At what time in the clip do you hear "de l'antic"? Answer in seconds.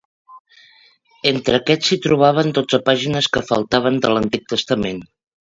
4.07-4.53